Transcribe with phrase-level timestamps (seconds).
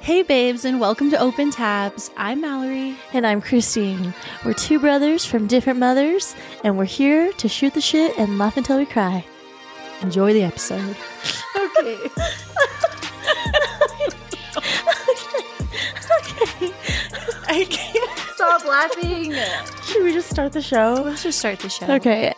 [0.00, 2.10] Hey, babes, and welcome to Open Tabs.
[2.16, 2.96] I'm Mallory.
[3.12, 4.14] And I'm Christine.
[4.44, 8.56] We're two brothers from different mothers, and we're here to shoot the shit and laugh
[8.56, 9.24] until we cry.
[10.02, 10.96] Enjoy the episode.
[11.56, 11.96] Okay.
[16.16, 16.72] okay.
[17.48, 18.18] I can't.
[18.34, 19.32] Stop laughing.
[19.84, 21.02] Should we just start the show?
[21.04, 21.86] Let's just start the show.
[21.86, 22.34] Okay.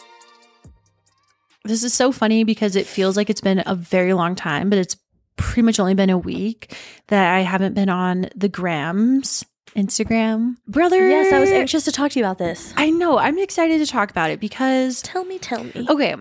[1.65, 4.79] This is so funny because it feels like it's been a very long time, but
[4.79, 4.97] it's
[5.37, 6.75] pretty much only been a week
[7.09, 9.45] that I haven't been on the grams,
[9.77, 10.57] Instagram.
[10.67, 11.07] Brother.
[11.09, 12.73] Yes, I was anxious to talk to you about this.
[12.77, 13.19] I know.
[13.19, 15.87] I'm excited to talk about it because Tell me, tell me.
[15.89, 16.15] Okay.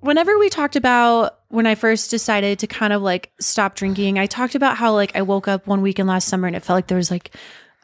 [0.00, 4.26] Whenever we talked about when I first decided to kind of like stop drinking, I
[4.26, 6.86] talked about how like I woke up one weekend last summer and it felt like
[6.88, 7.34] there was like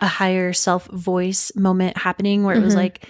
[0.01, 2.79] a higher self voice moment happening where it was Mhm.
[2.79, 3.07] like,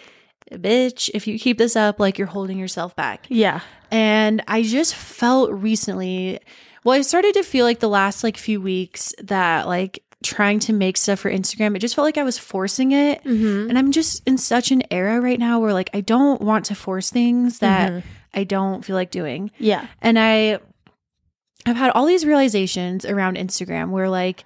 [0.52, 3.27] bitch, if you keep this up, like you're holding yourself back.
[3.29, 3.61] Yeah.
[3.91, 6.38] And I just felt recently,
[6.85, 10.73] well, I started to feel like the last like few weeks that like trying to
[10.73, 13.23] make stuff for Instagram, it just felt like I was forcing it.
[13.24, 13.69] Mm-hmm.
[13.71, 16.74] And I'm just in such an era right now where like I don't want to
[16.74, 18.02] force things that Mhm.
[18.35, 19.51] I don't feel like doing.
[19.59, 19.87] Yeah.
[20.01, 20.61] And I
[21.66, 24.45] I've had all these realizations around Instagram where like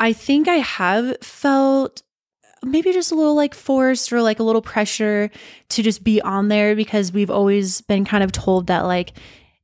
[0.00, 2.02] I think I have felt
[2.64, 5.30] maybe just a little like forced or like a little pressure
[5.70, 9.12] to just be on there because we've always been kind of told that like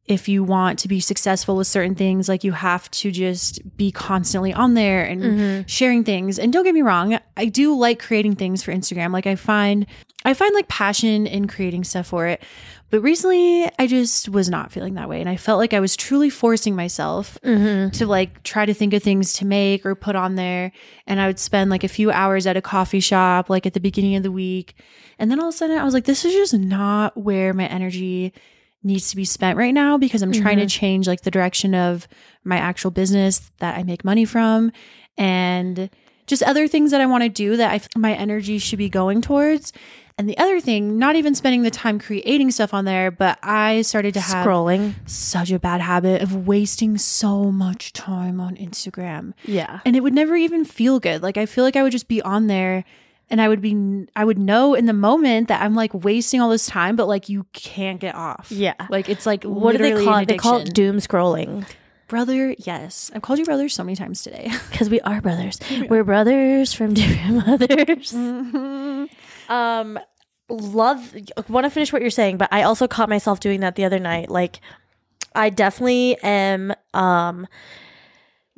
[0.08, 3.92] if you want to be successful with certain things like you have to just be
[3.92, 5.64] constantly on there and Mhm.
[5.68, 6.38] sharing things.
[6.38, 9.12] And don't get me wrong, I do like creating things for Instagram.
[9.12, 9.86] Like I find
[10.24, 12.42] I find like passion in creating stuff for it.
[12.90, 15.94] But recently I just was not feeling that way and I felt like I was
[15.94, 17.90] truly forcing myself Mm-hmm.
[17.90, 20.72] to like try to think of things to make or put on there
[21.06, 23.80] and I would spend like a few hours at a coffee shop like at the
[23.80, 24.74] beginning of the week.
[25.20, 27.66] And then all of a sudden I was like this is just not where my
[27.66, 28.32] energy
[28.82, 30.68] needs to be spent right now because I'm trying to mm-hmm.
[30.68, 32.06] change like the direction of
[32.44, 34.72] my actual business that I make money from
[35.16, 35.90] and
[36.26, 39.20] just other things that I want to do that I my energy should be going
[39.20, 39.72] towards.
[40.16, 43.82] And the other thing, not even spending the time creating stuff on there, but I
[43.82, 44.94] started to have Scrolling.
[45.08, 49.32] such a bad habit of wasting so much time on Instagram.
[49.44, 49.78] Yeah.
[49.86, 51.22] And it would never even feel good.
[51.22, 52.84] Like I feel like I would just be on there
[53.30, 56.50] and I would be I would know in the moment that I'm like wasting all
[56.50, 58.50] this time, but like you can't get off.
[58.50, 58.74] Yeah.
[58.90, 60.28] Like it's like What do they call it?
[60.28, 61.66] They call it doom scrolling.
[62.08, 62.54] brother.
[62.58, 64.50] Yes, I've called you brother so many times today.
[64.70, 65.58] Because we are brothers.
[65.88, 68.14] We're brothers from different mothers.
[69.48, 69.98] Um,
[70.48, 71.14] love.
[71.48, 73.98] Want to finish what you're saying, but I also caught myself doing that the other
[73.98, 74.30] night.
[74.30, 74.60] Like,
[75.34, 77.46] I definitely am um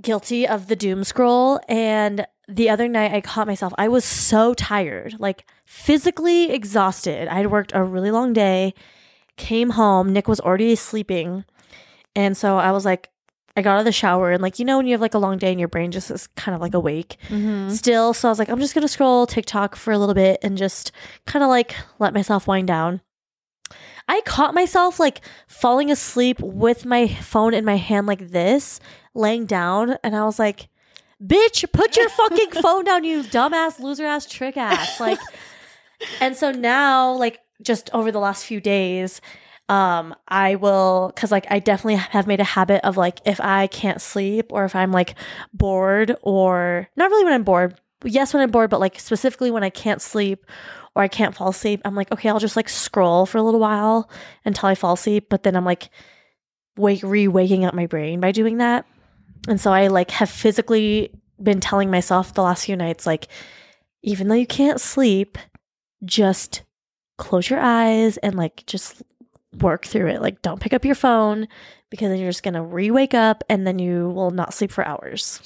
[0.01, 1.61] guilty of the doom scroll.
[1.69, 3.73] And the other night, I caught myself.
[3.79, 7.29] I was so tired, like physically exhausted.
[7.29, 8.75] I had worked a really long day.
[9.37, 10.13] Came home.
[10.13, 11.45] Nick was already sleeping,
[12.15, 13.09] and so I was like.
[13.57, 15.19] I got out of the shower and like you know when you have like a
[15.19, 17.69] long day and your brain just is kind of like awake Mhm.
[17.73, 18.15] still.
[18.15, 20.93] So I was like, I'm just gonna scroll TikTok for a little bit and just
[21.27, 23.01] kind of like let myself wind down.
[24.09, 28.79] I caught myself like falling asleep with my phone in my hand like this,
[29.15, 30.69] laying down, and I was like,
[31.23, 35.19] "Bitch, put your fucking phone down, you dumbass, loser ass, trick ass!" Like,
[36.21, 39.21] and so now, like, just over the last few days,
[39.71, 43.69] um, I will, cause like I definitely have made a habit of like if I
[43.69, 45.15] can't sleep or if I'm like
[45.53, 47.81] bored or not really when I'm bored.
[48.03, 50.45] Yes, when I'm bored, but like specifically when I can't sleep
[50.97, 53.61] or I can't fall asleep, I'm like, okay, I'll just like scroll for a little
[53.61, 54.11] while
[54.45, 55.27] until I fall asleep.
[55.31, 55.91] But then I'm like
[56.77, 58.87] wake re waking up my brain by doing that.
[59.49, 61.13] And so I like have physically
[61.43, 63.29] been telling myself the last few nights, like,
[64.03, 65.39] even though you can't sleep,
[66.05, 66.63] just
[67.19, 69.03] close your eyes and like just
[69.61, 70.23] work through it.
[70.23, 71.49] Like, don't pick up your phone
[71.91, 74.87] because then you're just gonna re wake up and then you will not sleep for
[74.87, 75.41] hours.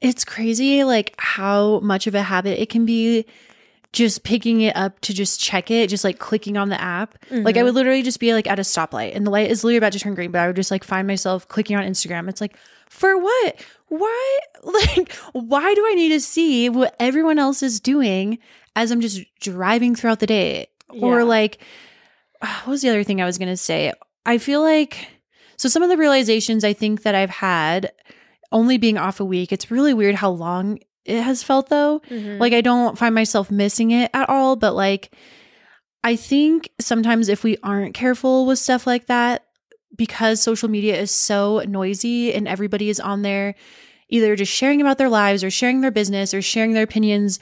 [0.00, 3.26] It's crazy like how much of a habit it can be
[3.92, 7.16] just picking it up to just check it, just like clicking on the app.
[7.30, 7.66] Like I mm-hmm.
[7.66, 9.98] would literally just be like at a stoplight and the light is literally about to
[9.98, 12.28] turn green, but I would just like find myself clicking on Instagram.
[12.28, 12.56] It's like,
[12.88, 13.64] for what?
[13.88, 18.38] Why like why do I need to see what everyone else is doing
[18.76, 20.68] as I'm just driving throughout the day?
[20.88, 21.60] Or like
[22.38, 23.92] what was the other thing I was gonna say?
[24.24, 25.08] I feel like
[25.56, 27.92] so some of the realizations I think that I've had
[28.52, 32.00] only being off a week, it's really weird how long it has felt though.
[32.10, 32.38] Mhm.
[32.40, 35.10] Like I don't find myself missing it at all, but like
[36.04, 39.44] I think sometimes if we aren't careful with stuff like that,
[39.96, 43.54] because social media is so noisy and everybody is on there
[44.08, 47.38] either just sharing about their lives or sharing their business or sharing their opinions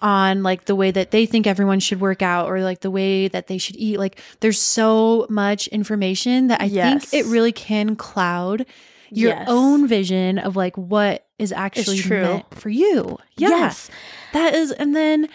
[0.00, 3.28] on like the way that they think everyone should work out or like the way
[3.28, 3.98] that they should eat.
[3.98, 7.06] Like there's so much information that I Yes.
[7.06, 8.64] think it really can cloud
[9.10, 9.46] your Yes.
[9.48, 12.20] own vision of like what is actually true.
[12.22, 13.18] meant for you.
[13.36, 13.48] Yeah.
[13.50, 13.90] Yes.
[14.32, 15.28] That is, and then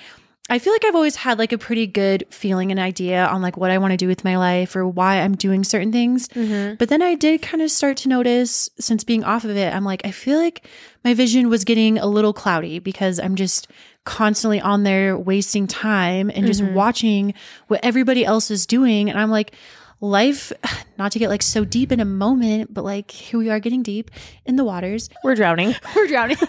[0.50, 3.56] I feel like I've always had like a pretty good feeling and idea on like
[3.56, 6.28] what I want to do with my life or why I'm doing certain things.
[6.30, 6.76] Mm-hmm.
[6.76, 9.86] But then I did kind of start to notice since being off of it, I'm
[9.86, 10.68] like, I feel like
[11.06, 13.70] my vision was getting a little cloudy because I'm just
[14.04, 16.74] constantly on there wasting time and just Mhm.
[16.74, 17.34] watching
[17.68, 19.10] what everybody else is doing.
[19.10, 19.56] And I'm like,
[20.04, 20.52] life,
[20.98, 23.82] not to get like so deep in a moment, but like here we are getting
[23.82, 24.12] deep
[24.46, 25.10] in the waters.
[25.24, 25.74] We're drowning.
[25.96, 26.38] We're drowning.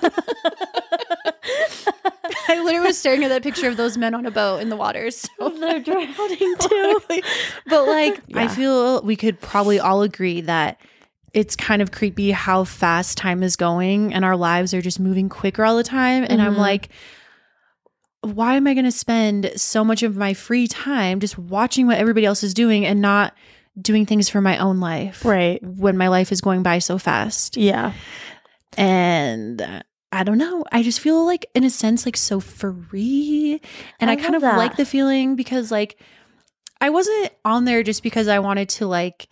[2.47, 4.77] I literally was staring at that picture of those men on a boat in the
[4.77, 5.17] waters.
[5.39, 6.15] So They're drowning
[6.59, 7.01] too.
[7.67, 10.79] but like I feel we could probably all agree that
[11.33, 15.29] it's kind of creepy how fast time is going and our lives are just moving
[15.29, 16.59] quicker all the time and I'm Mhm.
[16.59, 16.89] like
[18.25, 21.99] why am I going to spend so much of my free time just watching what
[21.99, 23.35] everybody else is doing and not
[23.81, 25.61] doing things for my own life Right.
[25.63, 27.93] when my life is going by so fast Yeah.
[28.77, 29.83] and
[30.13, 30.65] I don't know.
[30.71, 33.61] I just feel like, in a sense, like so free.
[33.99, 34.57] And I, I kind of that.
[34.59, 35.99] like the feeling because, like,
[36.81, 39.29] I wasn't on there just because I wanted to, like,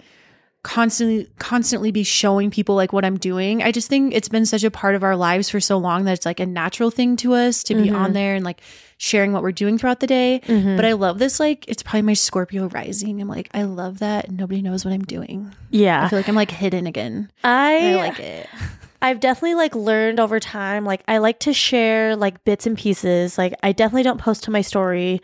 [0.62, 3.62] constantly constantly be showing people like what I'm doing.
[3.62, 6.12] I just think it's been such a part of our lives for so long that
[6.12, 7.96] it's like a natural thing to us to be Mhm.
[7.98, 8.60] on there and like
[8.96, 10.40] sharing what we're doing throughout the day.
[10.46, 10.76] Mhm.
[10.76, 13.20] But I love this like it's probably my Scorpio rising.
[13.20, 15.52] I'm like I love that nobody knows what I'm doing.
[15.70, 16.04] Yeah.
[16.04, 17.30] I feel like I'm like hidden again.
[17.42, 18.46] I, I like it.
[19.02, 20.84] I've definitely like learned over time.
[20.84, 23.36] Like I like to share like bits and pieces.
[23.36, 25.20] Like I definitely don't post to my story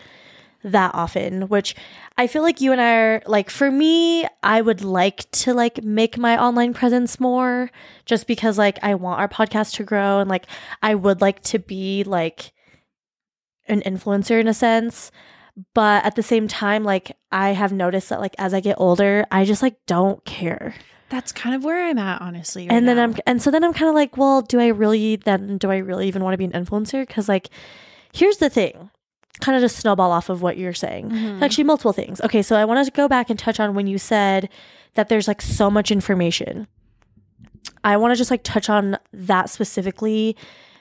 [0.73, 1.75] that often, which
[2.17, 5.83] I feel like you and I are like for me, I would like to like
[5.85, 7.71] make my online presence more
[8.07, 10.47] just because like I want our podcast to grow and like
[10.83, 12.53] I would like to be like
[13.67, 15.11] an influencer in a sense.
[15.75, 19.27] But at the same time, like I have noticed that like as I get older,
[19.31, 20.75] I just like don't care
[21.11, 22.69] That's kind of where I'm at, honestly.
[22.69, 23.05] right and then now.
[23.05, 25.79] I'm and so then I'm kind of like, well, do I really then do I
[25.79, 27.07] really even want to be an influencer?
[27.07, 27.49] Because like,
[28.13, 28.91] here's the thing,
[29.41, 31.11] kind of just snowball off of what you're saying.
[31.11, 31.43] Mhm.
[31.43, 32.21] Actually, multiple things.
[32.23, 34.49] Okay, so I wanted to go back and touch on when you said
[34.95, 36.67] that there's like so much information.
[37.85, 40.37] I want to just like touch on that specifically,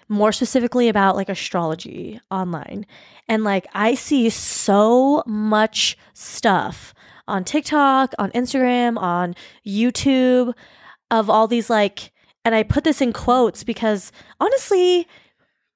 [0.09, 2.85] more specifically about like astrology online.
[3.27, 6.93] And like I see so much stuff
[7.27, 10.53] on TikTok, on Instagram, on YouTube
[11.11, 12.11] of all these like
[12.45, 15.05] and I put this in quotes because honestly,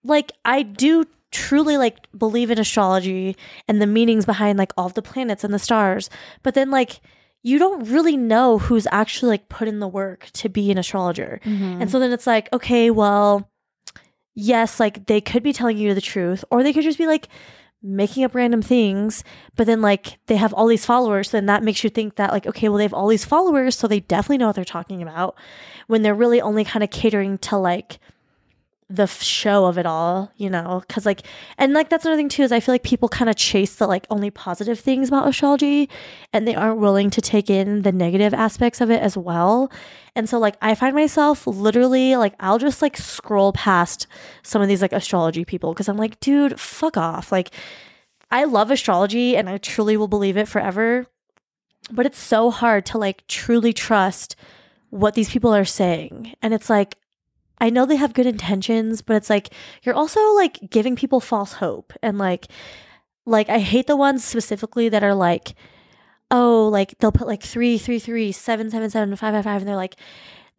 [0.05, 3.35] like I do truly like believe in astrology
[3.67, 6.09] and the meanings behind like all of the planets and the stars.
[6.43, 7.01] But then like
[7.43, 11.39] you don't really know who's actually like put in the work to be an astrologer.
[11.43, 11.81] Mhm.
[11.81, 13.49] And so then it's like, okay, well,
[14.35, 17.27] yes, like they could be telling you the truth, or they could just be like
[17.83, 19.23] making up random things,
[19.55, 22.31] but then like they have all these followers, so then that makes you think that
[22.31, 25.01] like, okay, well, they have all these followers, so they definitely know what they're talking
[25.01, 25.35] about
[25.87, 27.97] when they're really only kind of catering to like
[28.91, 30.83] the show of it all, you know?
[30.89, 31.21] Cause like,
[31.57, 33.87] and like that's another thing too, is I feel like people kind of chase the
[33.87, 35.89] like only positive things about astrology
[36.33, 39.71] and they aren't willing to take in the negative aspects of it as well.
[40.15, 44.07] And so like I find myself literally like I'll just like scroll past
[44.43, 47.31] some of these like astrology people because I'm like, dude, fuck off.
[47.31, 47.51] Like
[48.29, 51.07] I love astrology and I truly will believe it forever.
[51.89, 54.35] But it's so hard to like truly trust
[54.89, 56.33] what these people are saying.
[56.41, 56.97] And it's like
[57.61, 59.53] I know they have good intentions, but it's like
[59.83, 62.47] you're also like giving people false hope and like
[63.25, 65.53] like I hate the ones specifically that are like
[66.31, 69.67] oh like they'll put like three three three seven seven seven five five five and
[69.69, 69.95] they're like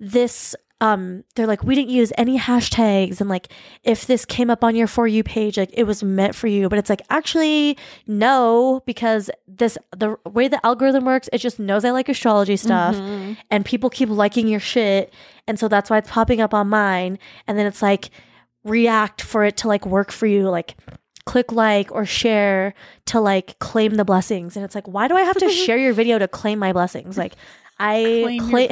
[0.02, 3.46] this um they're like we didn't use any hashtags and like
[3.84, 6.68] if this came up on your for you page like it was meant for you
[6.68, 7.78] but it's like actually
[8.08, 12.96] no because this the way the algorithm works it just knows i like astrology stuff
[12.96, 13.36] Mhm.
[13.48, 15.14] and people keep liking your shit
[15.46, 17.16] and so that's why it's popping up on mine
[17.46, 18.10] and then it's like
[18.64, 20.76] react for it to like work for you like
[21.26, 22.74] click like or share
[23.06, 25.92] to like claim the blessings and it's like why do i have to share your
[25.92, 27.34] video to claim my blessings like
[27.82, 28.68] i Claim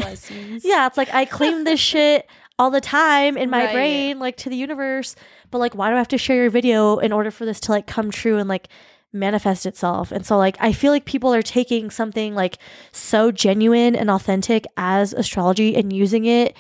[0.64, 2.26] yeah it's like i claim this shit
[2.59, 3.73] all the time in my Right.
[3.73, 5.17] brain like to the universe
[5.50, 7.73] but like why do i have to share your video in order for this to
[7.73, 8.69] like come true and like
[9.12, 10.12] manifest itself?
[10.12, 12.59] And so like i feel like people are taking something like
[12.93, 16.57] so genuine and authentic as astrology and using it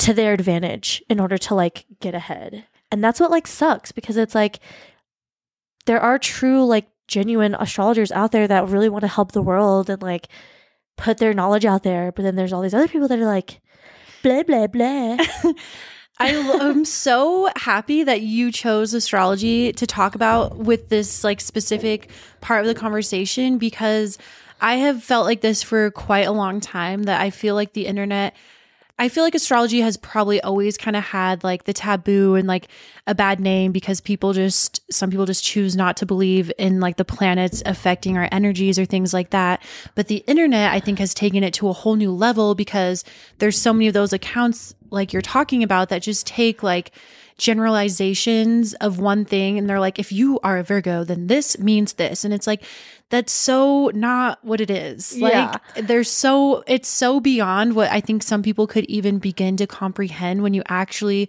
[0.00, 2.64] to their advantage in order to like get ahead.
[2.92, 4.58] And that's what like sucks because it's like
[5.86, 9.88] there are true like genuine astrologers out there that really want to help the world
[9.88, 10.28] and like
[11.00, 13.60] put their knowledge out there but then there's all these other people that are like
[14.22, 15.16] blah blah blah.
[16.18, 22.10] I I'm so happy that you chose astrology to talk about with this like specific
[22.42, 24.18] part of the conversation because
[24.60, 27.86] I have felt like this for quite a long time that I feel like the
[27.86, 28.36] internet
[29.00, 32.68] I feel like astrology has probably always kind of had like the taboo and like
[33.06, 36.98] a bad name because people just some people just choose not to believe in like
[36.98, 39.62] the planets affecting our energies or things like that.
[39.94, 43.02] But the internet I think has taken it to a whole new level because
[43.38, 46.92] there's so many of those accounts like you're talking about that just take like
[47.40, 51.94] generalizations of one thing and they're like if you are a virgo then this means
[51.94, 52.62] this and it's like
[53.08, 55.56] that's so not what it is Yeah.
[55.74, 59.66] like there's so it's so beyond what i think some people could even begin to
[59.66, 61.28] comprehend when you actually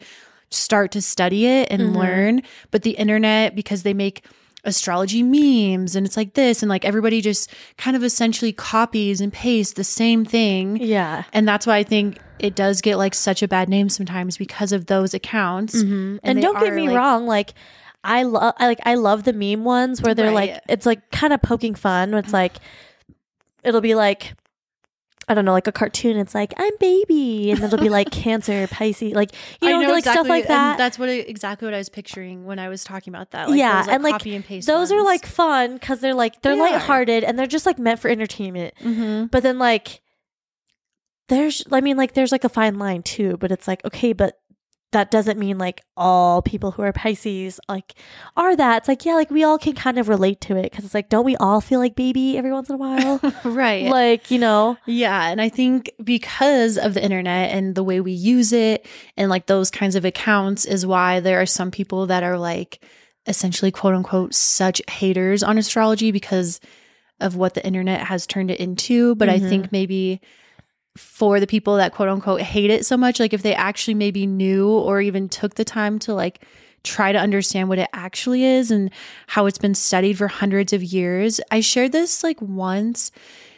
[0.50, 1.96] start to study it and Mhm.
[1.96, 2.42] learn
[2.72, 4.24] but the internet because they make
[4.64, 9.34] astrology memes and it's like this and like everybody just kind of essentially copies and
[9.34, 11.24] pastes the same thing Yeah.
[11.34, 14.72] and that's why I think it does get like such a bad name sometimes because
[14.72, 15.76] of those accounts.
[15.76, 16.20] Mhm.
[16.24, 17.54] And, they don't get me like- wrong, like
[18.04, 21.34] I love I like I love the meme ones where they're like it's like kind
[21.34, 22.14] of poking fun.
[22.16, 22.58] It's like
[23.64, 24.34] it'll be like
[25.32, 26.18] I don't know, like a cartoon.
[26.18, 30.28] It's like I'm baby, and it'll be like Cancer, Pisces, like you know, like stuff
[30.28, 30.78] like that.
[30.78, 33.50] That's what exactly what I was picturing when I was talking about that.
[33.50, 34.68] Like Yeah, those, like, and, like, copy and paste.
[34.68, 36.72] Those are like fun because they're like they're They are.
[36.74, 38.74] lighthearted and they're just like meant for entertainment.
[38.84, 39.32] Mhm.
[39.32, 40.02] But then like
[41.30, 44.41] there's I mean like there's like a fine line too, but it's like okay, but
[44.92, 47.94] that doesn't mean like all people who are Pisces like
[48.36, 48.80] are that.
[48.80, 51.10] It's like yeah, like we all can kind of relate to it because it's like
[51.10, 53.20] don't we all feel like baby every once in a while?
[53.46, 53.86] right.
[53.86, 55.30] like you know, Yeah.
[55.30, 59.46] And I think because of the internet and the way we use it and like
[59.48, 62.84] those kinds of accounts is why there are some people that are like
[63.28, 66.60] essentially quote unquote such haters on astrology because
[67.20, 69.16] of what the internet has turned it into.
[69.16, 69.34] But Mhm.
[69.34, 70.20] I think maybe
[70.98, 74.28] for the people that quote unquote hate it so much, like if they actually maybe
[74.28, 76.44] knew or even took the time to like
[76.84, 78.90] try to understand what it actually is and
[79.28, 81.40] how it's been studied for hundreds of years.
[81.52, 83.12] I shared this like once.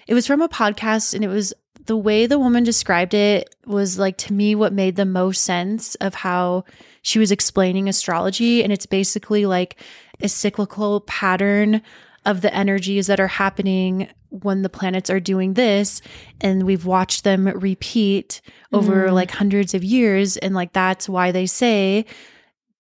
[0.08, 1.54] It was from a podcast and it was
[1.86, 5.96] the way the woman described it was like to me what made the most sense
[5.96, 6.64] of how
[7.02, 9.78] she was explaining astrology and it's basically like
[10.22, 11.82] a cyclical pattern
[12.26, 16.02] of the energies that are happening when the planets are doing this
[16.42, 19.14] and we've watched them repeat over Mhm.
[19.14, 22.06] like hundreds of years and like that's why they say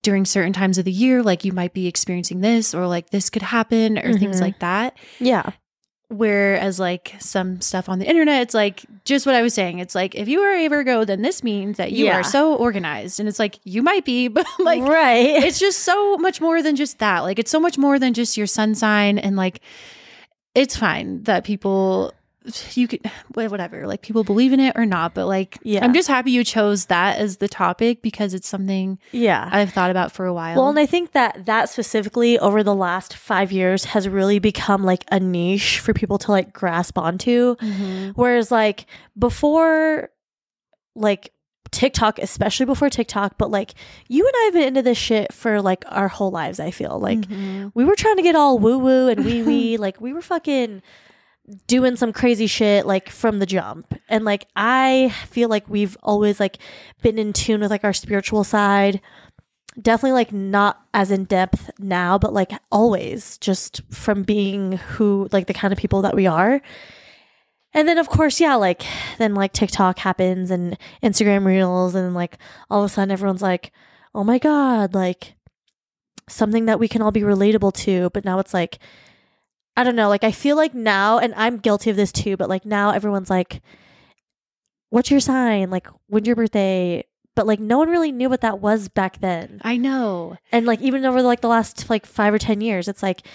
[0.01, 3.29] during certain times of the year like you might be experiencing this or like this
[3.29, 4.41] could happen or things Mhm.
[4.41, 5.51] like that yeah,
[6.13, 9.95] whereas like some stuff on the internet it's like just what i was saying it's
[9.95, 12.19] like if you are a virgo then this means that you Yeah.
[12.19, 15.43] are so organized and it's like you might be but like right.
[15.43, 17.19] it's just so much more than just that.
[17.21, 19.59] Like it's so much more than just your sun sign and like
[20.55, 22.13] it's fine that people
[22.73, 22.99] you could
[23.33, 25.83] whatever like people believe in it or not but like Yeah.
[25.83, 29.47] i'm just happy you chose that as the topic because it's something yeah.
[29.51, 32.75] i've thought about for a while Well, and I think that that specifically over the
[32.75, 37.55] last five years has really become like a niche for people to like grasp onto.
[37.55, 38.13] Mhm.
[38.15, 38.85] Whereas like
[39.17, 40.09] before,
[40.95, 41.31] like
[41.71, 43.73] TikTok, especially before TikTok, but like
[44.07, 46.59] you and I have been into this shit for like our whole lives.
[46.59, 47.71] I feel like Mhm.
[47.73, 50.81] we were trying to get all woo woo and wee wee, like we were fucking
[51.67, 53.93] doing some crazy shit like from the jump.
[54.07, 56.57] And like I feel like we've always like
[57.01, 59.01] been in tune with like our spiritual side.
[59.81, 65.47] Definitely like not as in depth now, but like always just from being who like
[65.47, 66.61] the kind of people that we are.
[67.73, 68.83] And then of course, yeah, like
[69.17, 72.37] then like TikTok happens and Instagram reels and like
[72.69, 73.71] all of a sudden everyone's like,
[74.13, 75.33] "Oh my god, like
[76.29, 78.77] something that we can all be relatable to." But now it's like
[79.75, 82.49] I don't know, like I feel like now and I'm guilty of this too, but
[82.49, 83.61] like now everyone's like
[84.89, 85.71] what's your sign?
[85.71, 87.03] Like when's your birthday?
[87.35, 89.59] But like no one really knew what that was back then.
[89.63, 93.01] i know And like even over like the last like 5 or 10 years, it's
[93.01, 93.25] like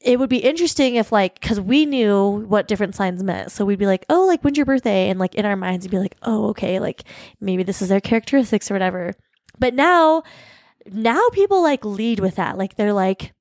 [0.00, 3.52] it would be interesting if like cuz we knew what different signs meant.
[3.52, 5.92] So we'd be like, "Oh, like when's your birthday?" and like in our minds we'd
[5.92, 7.04] be like, "Oh, okay, like
[7.40, 9.14] maybe this is their characteristics or whatever."
[9.58, 10.24] But now
[10.86, 12.58] now people like lead with that.
[12.58, 13.32] Like they're like,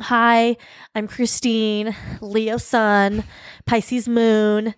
[0.00, 0.56] "Hi,
[0.94, 3.24] I'm Christine, Leo sun,
[3.64, 4.74] Pisces moon."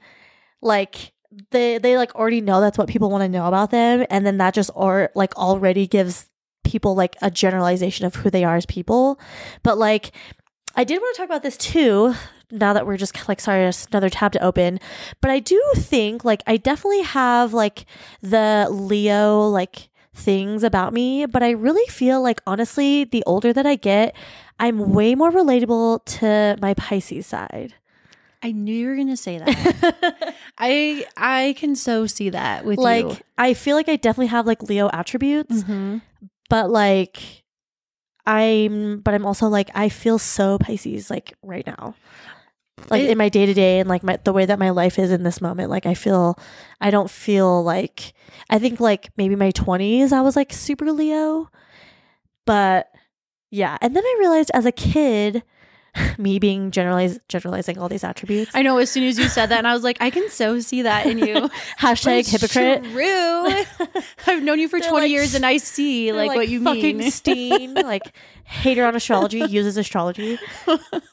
[0.60, 1.12] Like
[1.50, 4.38] they they like already know that's what people want to know about them and then
[4.38, 6.28] that just or like already gives
[6.64, 9.18] people like a generalization of who they are as people.
[9.62, 10.12] But like
[10.74, 12.14] I did want to talk about this too.
[12.50, 14.80] Now that we're just like sorry, another tab to open.
[15.20, 17.84] But I do think like I definitely have like
[18.22, 23.66] the Leo like things about me, but I really feel like honestly, the older that
[23.66, 24.14] I get,
[24.58, 27.74] I'm way more relatable to my Pisces side.
[28.42, 33.04] i knew you were gonna say that i i can so see that with like
[33.04, 36.02] you I feel like I definitely have like Leo attributes, Mhm.
[36.50, 37.44] but like
[38.26, 41.94] I'm but I'm also like I feel so Pisces like right now.
[42.90, 44.98] like It- in my day to day and like my the way that my life
[44.98, 45.70] is in this moment.
[45.70, 46.38] Like I feel
[46.80, 48.12] I don't feel like
[48.50, 51.48] I think like maybe my twenties I was like super Leo.
[52.44, 52.88] But
[53.50, 53.78] yeah.
[53.80, 55.42] And then I realized as a kid,
[56.18, 58.50] me being generalizing all these attributes.
[58.54, 60.60] I know as soon as you said that, and I was like, I can so
[60.60, 61.34] see that in you.
[61.80, 62.84] Hashtag hypocrite.
[62.84, 64.02] True.
[64.26, 66.62] I've known you for They're 20 like- years and I see They're like, what you
[66.62, 67.10] fucking mean.
[67.10, 68.14] Steen, like
[68.44, 70.38] hater on astrology, uses astrology.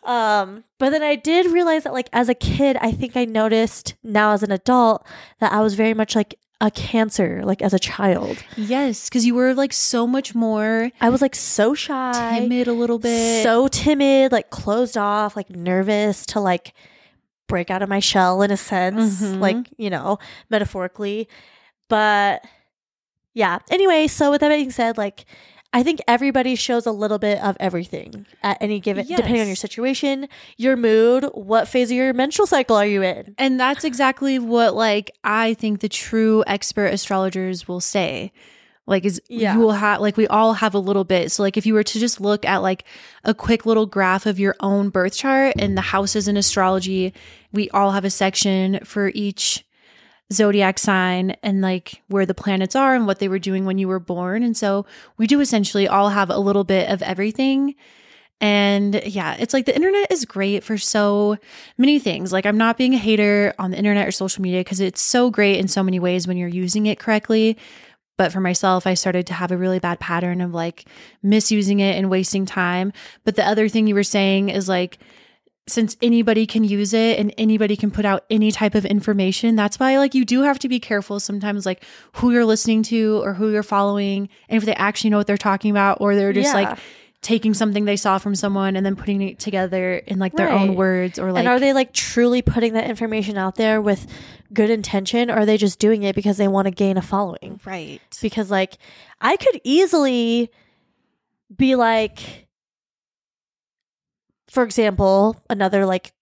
[0.04, 3.96] Um, but then I did realize that like as a kid, I think I noticed
[4.04, 5.06] now as an adult
[5.40, 8.38] that I was very much like a cancer, like as a child.
[8.56, 12.74] yes, because you were like so much more I was like so shy, timid a
[12.74, 13.44] little bit.
[13.44, 16.74] so timid, like closed off, like nervous to like
[17.48, 19.40] break out of my shell in a sense, Mhm.
[19.40, 20.18] like, you know,
[20.50, 21.28] metaphorically.
[21.90, 22.44] But
[23.34, 23.60] yeah.
[23.70, 25.26] Anyway, so with that being said, like
[25.76, 29.58] I think everybody shows a little bit of everything at any given depending on your
[29.58, 33.36] situation, your mood, what phase of your menstrual cycle are you in?
[33.38, 38.32] And that's exactly what like I think the true expert astrologers will say.
[38.88, 39.56] Like is Yeah.
[39.56, 41.30] you will have like we all have a little bit.
[41.34, 42.86] So like if you were to just look at like
[43.26, 47.14] a quick little graph of your own birth chart and the houses in astrology,
[47.52, 49.65] we all have a section for each
[50.34, 53.88] zodiac sign and like where the planets are and what they were doing when you
[53.88, 54.44] were born.
[54.44, 54.86] And so
[55.18, 57.76] we do essentially all have a little bit of everything.
[58.42, 61.38] And yeah, it's like the internet is great for so
[61.78, 62.34] many things.
[62.34, 65.30] Like, I'm not being a hater on the internet or social media because it's so
[65.30, 67.58] great in so many ways when you're using it correctly.
[68.18, 70.86] But for myself, I started to have a really bad pattern of like
[71.22, 72.92] misusing it and wasting time.
[73.24, 75.00] But the other thing you were saying is like,
[75.68, 79.80] since anybody can use it and anybody can put out any type of information, that's
[79.80, 83.34] why like you do have to be careful sometimes, like who you're listening to or
[83.34, 86.54] who you're following, and if they actually know what they're talking about, or they're just
[86.54, 86.70] Yeah.
[86.70, 86.80] like
[87.22, 90.76] taking something they saw from someone and then putting it together in like their own
[90.76, 94.06] words or like and are they like truly putting that information out there with
[94.54, 97.60] good intention or are they just doing it because they want to gain a following?
[97.66, 98.78] right because like
[99.22, 100.52] I could easily
[101.56, 102.45] be like
[104.56, 106.14] for example another like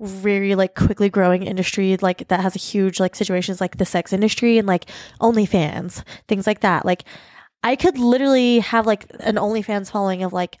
[0.00, 4.12] very like quickly growing industry like that has a huge like situations like the sex
[4.12, 4.86] industry and like
[5.20, 6.84] OnlyFans things like that.
[6.84, 7.04] Like
[7.62, 10.58] I could literally have like an OnlyFans following of like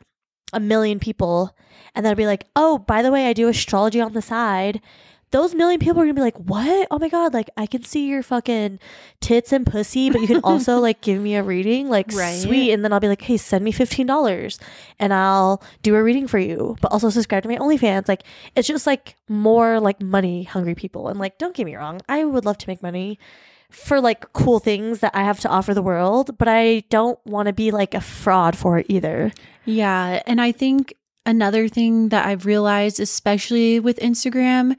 [0.52, 1.56] a million people
[1.94, 4.80] and then I'd be like oh by the way I do astrology on the side
[5.32, 6.86] those million people are gonna be like, "What?
[6.90, 7.34] Oh my god!
[7.34, 8.78] Like, I can see your fucking
[9.20, 12.38] tits and pussy, but you can also like give me a reading, like, Right.
[12.40, 14.58] sweet." And then I'll be like, "Hey, send me fifteen dollars,
[14.98, 18.22] and I'll do a reading for you, but also subscribe to my OnlyFans." Like,
[18.54, 21.08] it's just like more like money hungry people.
[21.08, 23.18] And like, don't get me wrong, I would love to make money
[23.68, 27.46] for like cool things that I have to offer the world, but I don't want
[27.48, 29.32] to be like a fraud for it either.
[29.64, 30.22] Yeah.
[30.24, 30.94] And I think
[31.26, 34.76] another thing that I've realized, especially with Instagram,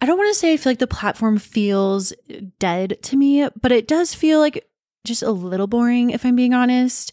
[0.00, 2.12] I don't want to say I feel like the platform feels
[2.58, 4.66] dead to me, but it does feel like
[5.04, 7.12] just a little boring, if I'm being honest.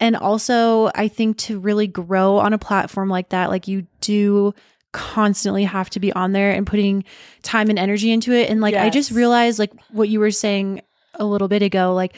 [0.00, 4.54] And also, I think to really grow on a platform like that, like you do
[4.92, 7.04] constantly have to be on there and putting
[7.42, 8.50] time and energy into it.
[8.50, 10.82] And like, I just realized, like, what you were saying
[11.14, 12.16] a little bit ago, like,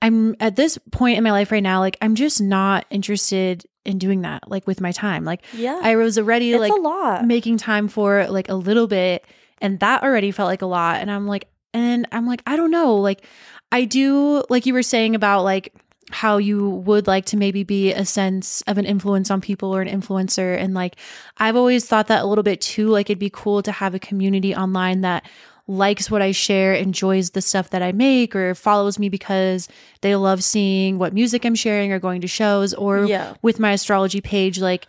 [0.00, 3.98] I'm at this point in my life right now, like, I'm just not interested in
[3.98, 5.24] doing that, like, with my time.
[5.24, 7.26] Like, Yeah, I was already it's like a lot.
[7.26, 9.24] making time for like a little bit,
[9.60, 11.00] and that already felt like a lot.
[11.00, 12.96] And I'm like, and I'm like, I don't know.
[12.96, 13.24] Like,
[13.70, 15.72] I do, like you were saying about like
[16.10, 19.80] how you would like to maybe be a sense of an influence on people or
[19.80, 20.58] an influencer.
[20.58, 20.96] And like,
[21.38, 22.88] I've always thought that a little bit too.
[22.88, 25.24] Like, it'd be cool to have a community online that
[25.72, 29.68] likes what I share, enjoys the stuff that I make, or follows me because
[30.02, 33.34] they love seeing what music I'm sharing or going to shows, or Yeah.
[33.42, 34.86] with my astrology page, like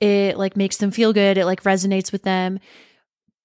[0.00, 1.36] it like makes them feel good.
[1.36, 2.58] It like resonates with them.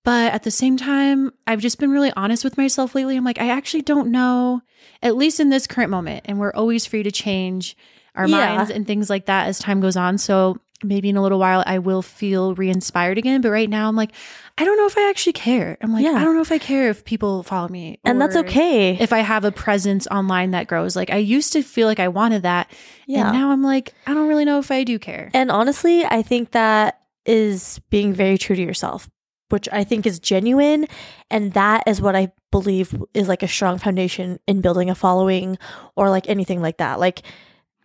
[0.06, 3.18] But at the same time, I've just been really honest with myself lately.
[3.18, 4.62] I'm like, I actually don't know,
[5.02, 6.26] at least in this current moment.
[6.28, 7.76] And we're always free to change
[8.14, 8.56] our Yeah.
[8.56, 10.18] minds and things like that as time goes on.
[10.20, 13.42] So maybe in a little while, I will feel re inspired again.
[13.42, 14.12] But right now, I'm like,
[14.58, 15.78] I don't know if I actually care.
[15.82, 16.14] I'm like, Yeah.
[16.14, 18.00] I don't know if I care if people follow me.
[18.06, 18.98] and that's okay.
[18.98, 20.96] If I have a presence online that grows.
[20.96, 22.72] Like, I used to feel like I wanted that.
[23.08, 23.30] yeah.
[23.30, 25.30] And now I'm like, I don't really know if I do care.
[25.34, 29.10] And honestly, I think that is being very true to yourself,
[29.50, 30.88] which I think is genuine.
[31.32, 35.58] And that is what I believe is like a strong foundation in building a following
[35.98, 37.00] or like anything like that.
[37.00, 37.24] Like,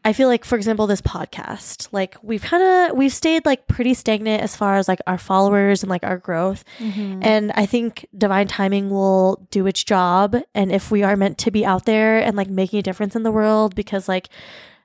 [0.04, 3.92] I feel like, for example, this podcast, like we've kind of we've stayed like pretty
[3.94, 6.64] stagnant as far as like our followers and like our growth.
[6.78, 7.18] Mhm.
[7.22, 10.36] And I think divine timing will do its job.
[10.54, 13.22] And if we are meant to be out there and like making a difference in
[13.24, 14.28] the world, because like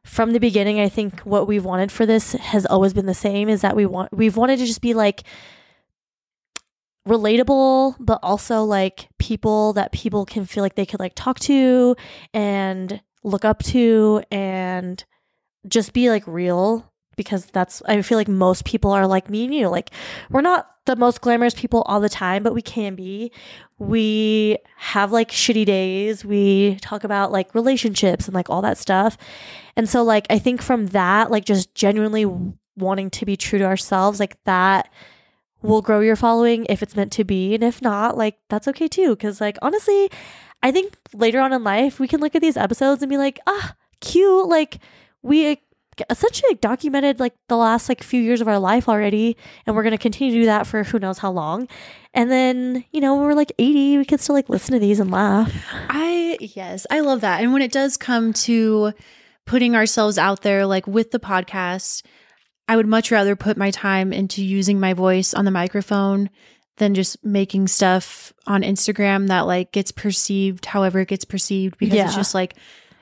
[0.04, 3.48] from the beginning, I think what we've wanted for this has always been the same
[3.50, 5.24] is that we want, we've wanted to just be like,
[7.08, 11.96] relatable, but also like people that people can feel like they could like talk to
[12.34, 15.04] and look up to and
[15.68, 19.54] just be like real because that's I feel like most people are like me and
[19.54, 19.68] you.
[19.68, 19.90] Like
[20.30, 23.32] we're not the most glamorous people all the time, but we can be.
[23.80, 26.24] We have like shitty days.
[26.24, 29.18] We talk about like relationships and like all that stuff.
[29.76, 32.26] And so like I think from that, like just genuinely
[32.78, 34.92] wanting to be true to ourselves, like that
[35.62, 37.56] will grow your following if it's meant to be.
[37.56, 39.16] And if not, like that's okay too.
[39.16, 40.12] Cause like honestly,
[40.64, 43.40] I think later on in life we can look at these episodes and be like,
[43.48, 44.48] ah, cute.
[44.48, 44.80] Like
[45.22, 45.60] we
[46.10, 49.84] essentially like documented like the last like few years of our life already and we're
[49.84, 51.70] going to continue to do that for who knows how long
[52.14, 55.00] and then you know when we're like 80 we can still like listen to these
[55.00, 55.54] and laugh
[55.88, 57.42] I yes, I love that.
[57.42, 58.94] And when it does come to
[59.46, 62.04] putting ourselves out there like with the podcast,
[62.68, 66.30] I would much rather put my time into using my voice on the microphone
[66.78, 71.98] than just making stuff on Instagram that like gets perceived however it gets perceived because
[71.98, 72.56] it's just like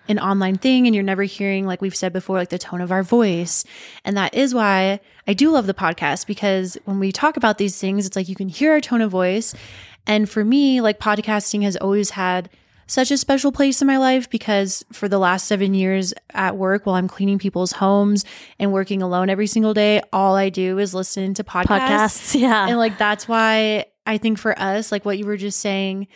[0.10, 2.92] an online thing and you're never hearing like we've said before like the tone of
[2.92, 3.64] our voice.
[4.04, 7.80] And that is why I do love the podcast because when we talk about these
[7.80, 9.56] things it's like you can hear our tone of voice.
[10.06, 12.50] And for me, like podcasting has always had
[12.88, 16.86] such a special place in my life because for the last seven years at work,
[16.86, 18.26] while I'm cleaning people's homes
[18.60, 21.66] and working alone every single day, all I do is listen to podcasts.
[21.80, 25.60] podcasts yeah And like that's why I think for us, like what you were just
[25.60, 26.08] saying,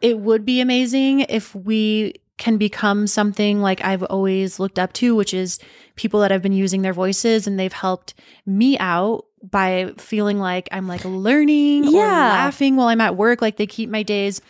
[0.00, 5.14] it would be amazing if we can become something like I've always looked up to,
[5.14, 5.58] which is
[5.96, 8.14] people that have been using their voices and they've helped
[8.46, 12.06] me out by feeling like I'm like learning or Yeah.
[12.30, 13.40] laughing while I'm at work.
[13.42, 14.40] Like they keep my days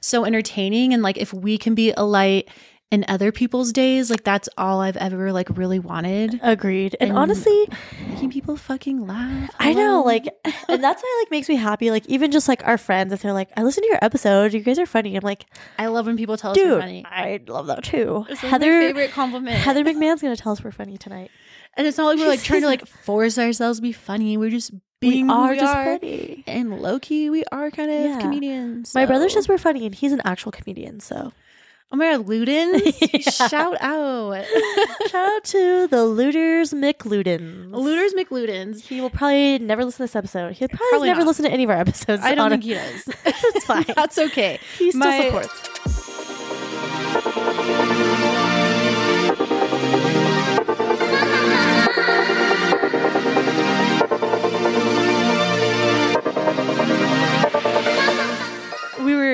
[0.00, 0.92] so entertaining.
[0.94, 2.48] And like if we can be a light
[2.90, 6.40] in other people's days, like that's all I've ever like really wanted.
[6.42, 7.68] agreed and And- honestly
[8.08, 9.50] Making people fucking laugh.
[9.60, 10.26] I know, like,
[10.68, 11.90] and that's why like makes me happy.
[11.92, 14.60] Like, even just like our friends, if they're like, "I listened to your episode, you
[14.60, 15.46] guys are funny," I'm like,
[15.78, 17.04] I love when people tell us we're funny.
[17.08, 19.56] I love that too." It's like my Heather, favorite compliment.
[19.56, 21.30] Heather McMahon's gonna tell us we're funny tonight.
[21.76, 24.36] And it's not like we're like trying to like force ourselves to be funny.
[24.36, 25.84] We're just being we are we just are.
[25.98, 26.44] funny.
[26.46, 28.20] And low key, we are kind of Yeah.
[28.20, 28.94] comedians.
[28.94, 31.00] My brother says we're funny, and he's an actual comedian.
[31.00, 31.32] So
[31.92, 32.96] "Oh my god, Ludens!
[33.12, 33.30] Yeah.
[33.48, 34.44] Shout out,
[35.08, 37.72] shout out to the Looters McLudens.
[37.72, 40.52] Looters McLudens." He will probably never listen to this episode.
[40.54, 41.26] He'll probably, Probably never not.
[41.28, 42.22] listen to any of our episodes.
[42.22, 43.08] I don't on think he does.
[43.54, 43.84] It's fine.
[43.96, 44.58] That's okay.
[44.78, 45.70] he still My- supports.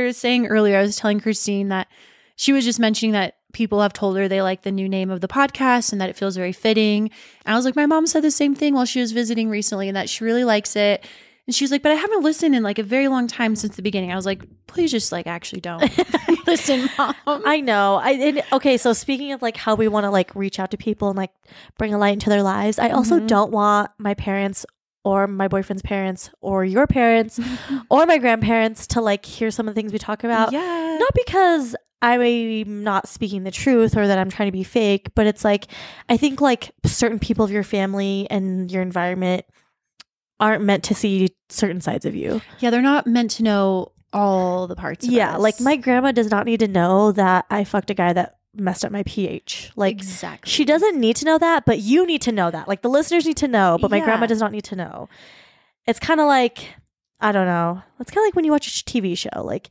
[0.06, 1.88] Were saying earlier, I was telling Christine that
[2.36, 5.20] she was just mentioning that people have told her they like the new name of
[5.20, 7.10] the podcast and that it feels very fitting.
[7.44, 9.88] And I was like, my mom said the same thing while she was visiting recently
[9.88, 11.04] and that she really likes it.
[11.46, 13.76] And she was like, but I haven't listened in like a very long time since
[13.76, 14.10] the beginning.
[14.12, 15.80] I was like, please just like actually don't
[16.46, 17.14] listen, mom.
[17.26, 17.96] I know.
[18.02, 18.76] I and, okay.
[18.76, 21.30] So speaking of like how we want to like reach out to people and like
[21.78, 23.28] bring a light into their lives, I also Mhm.
[23.28, 24.66] don't want my parents
[25.06, 27.38] or my boyfriend's parents or your parents
[27.90, 30.52] or my grandparents to like hear some of the things we talk about.
[30.52, 30.96] yeah.
[30.98, 35.26] Not because I'm not speaking the truth or that I'm trying to be fake, but
[35.26, 35.66] it's like
[36.08, 39.44] I think like certain people of your family and your environment
[40.40, 42.42] aren't meant to see certain sides of you.
[42.58, 45.40] Yeah, they're not meant to know all the parts of Yeah, us.
[45.40, 48.84] like my grandma does not need to know that I fucked a guy that messed
[48.84, 49.70] up my pH.
[49.76, 50.50] Like exactly.
[50.50, 52.68] she doesn't need to know that, but you need to know that.
[52.68, 54.04] Like the listeners need to know, but my Yeah.
[54.04, 55.08] grandma does not need to know.
[55.86, 56.74] It's kind of like
[57.20, 57.82] I don't know.
[58.00, 59.42] It's kind of like when you watch a TV show.
[59.42, 59.70] Like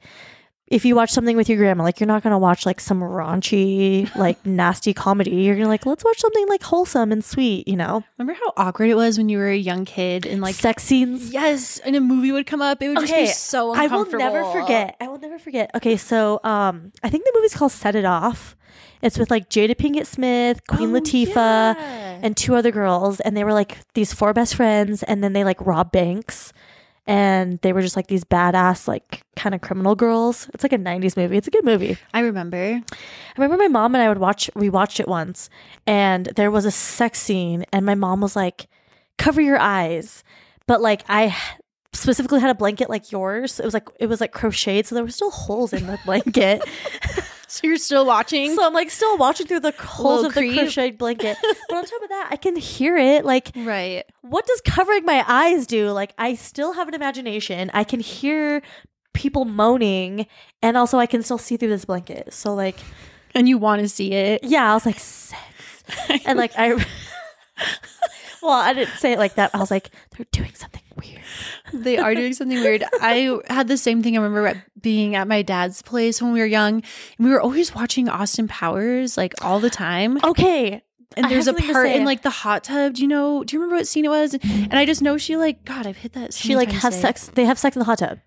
[0.67, 4.13] if you watch something with your grandma, like you're not gonna watch like some raunchy,
[4.15, 5.29] like nasty comedy.
[5.43, 7.67] You're gonna like let's watch something like wholesome and sweet.
[7.67, 10.55] You know, Remember how awkward it was when you were a young kid and like
[10.55, 11.31] sex scenes.
[11.31, 12.81] yes, and a movie would come up.
[12.81, 14.95] It would just be so I will never forget.
[14.99, 15.69] I will never forget.
[15.75, 18.55] Okay, so um, I think the movie's called Set It Off.
[19.01, 21.35] It's with like Jada Pinkett Smith, Queen Oh, Latifah,
[21.75, 22.19] yeah.
[22.23, 25.43] and two other girls, and they were like these four best friends, and then they
[25.43, 26.53] like rob banks,
[27.07, 30.49] and they were just like these badass like kind of criminal girls.
[30.53, 31.37] It's like a '90s movie.
[31.37, 31.97] It's a good movie.
[32.13, 32.57] I remember.
[32.57, 32.81] I
[33.37, 34.49] remember my mom and I would watch.
[34.55, 35.49] We watched it once,
[35.85, 38.67] and there was a sex scene, and my mom was like,
[39.17, 40.23] "Cover your eyes,"
[40.67, 41.35] but like I
[41.93, 43.59] specifically had a blanket like yours.
[43.59, 46.63] It was like it was like crocheted, so there were still holes in the blanket.
[47.49, 48.55] So you're still watching?
[48.55, 51.37] so I'm like still watching through the holes Little of the crocheted blanket.
[51.69, 53.23] but on top of that, I can hear it.
[53.23, 54.03] Like, right.
[54.21, 55.91] what does covering my eyes do?
[55.91, 57.69] Like, I still have an imagination.
[57.73, 58.61] I can hear
[59.13, 60.27] people moaning,
[60.61, 62.33] and also I can still see through this blanket.
[62.33, 62.77] So like.
[63.33, 64.45] And you want to see it.
[64.45, 65.83] yeah, I was like sex,
[66.25, 66.83] and like I,
[68.45, 69.51] well, I didn't say it like that.
[69.53, 71.21] I was like they're doing something weird.
[71.73, 72.83] they are doing something weird.
[73.01, 74.17] I had the same thing.
[74.17, 76.75] I remember at- being at my dad's place when we were young,
[77.17, 80.19] and we were always watching Austin Powers like all the time.
[80.23, 80.81] Okay.
[81.17, 82.95] And there's a have something to part in like the hot tub.
[82.95, 83.43] Do you know?
[83.43, 84.33] Do you remember what scene it was?
[84.43, 85.87] And I just know she like God.
[85.87, 86.33] I've hit that.
[86.33, 87.27] so She like have sex.
[87.33, 88.19] They have sex in the hot tub.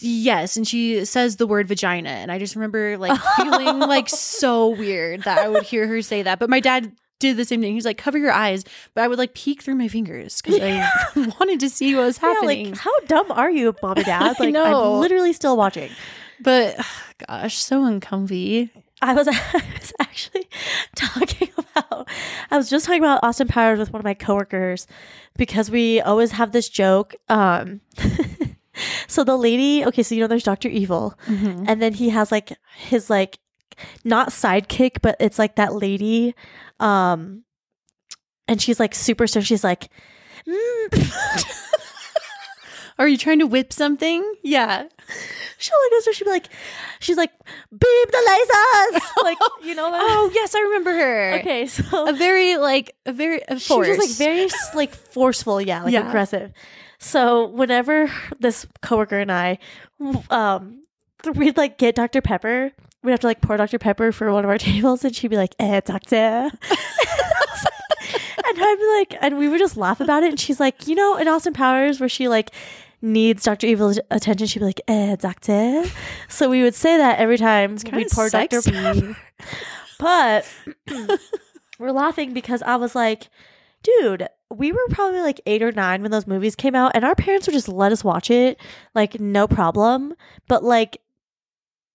[0.00, 4.68] Yes, and she says the word vagina, and I just remember like feeling like so
[4.68, 6.38] weird that I would hear her say that.
[6.38, 7.74] But my dad did the same thing.
[7.74, 10.86] He's like, "Cover your eyes," but I would like peek through my fingers because I
[11.38, 12.66] wanted to see what was happening.
[12.66, 14.36] Yeah, like how dumb are you, mom and dad?
[14.40, 14.54] Like.
[14.54, 15.90] I'm literally still watching.
[16.40, 16.76] but
[17.28, 18.70] gosh, so uncomfy.
[19.00, 20.48] I was, I was actually
[20.94, 22.08] talking about,
[22.50, 24.86] I was just talking about Austin Powers with one of my coworkers
[25.36, 27.14] because we always have this joke.
[27.28, 27.80] Um,
[29.08, 30.68] so the lady, okay, so you know, there's Dr.
[30.68, 33.38] Evil, and then he has like his like,
[34.04, 36.34] not sidekick, but it's like that lady,
[36.80, 37.44] um,
[38.48, 39.46] and she's like super stoned.
[39.46, 39.88] She's like,
[40.46, 41.48] mm.
[42.98, 44.22] Are you trying to whip something?
[44.42, 44.82] Yeah.
[45.58, 46.48] she'll like this, or she'll be like,
[47.00, 47.30] she's like,
[47.70, 48.46] beam the
[48.92, 49.90] lasers, like you know.
[49.92, 51.32] Oh yes, I remember her.
[51.40, 55.82] okay, so A very like a very a she was like very like forceful yeah
[55.82, 56.06] like Yeah.
[56.06, 56.52] aggressive
[56.98, 58.08] so whenever
[58.38, 59.58] this coworker and i
[60.30, 60.82] um
[61.34, 62.70] we'd like get dr pepper
[63.02, 65.36] we'd have to like pour dr pepper for one of our tables and she'd be
[65.36, 66.50] like eh doctor.
[68.44, 70.94] And i'd be like and we would just laugh about it and she's like you
[70.94, 72.50] know in austin powers where she like
[73.00, 75.84] needs dr evil's attention she'd be like eh doctor.
[76.28, 79.16] So we would say that every time we pour dr pepper.
[80.02, 80.44] But
[81.78, 83.28] we're laughing because I was like,
[83.84, 87.14] dude, we were probably like eight or nine when those movies came out, and our
[87.14, 88.58] parents would just let us watch it,
[88.94, 90.14] like, no problem.
[90.48, 90.98] But like,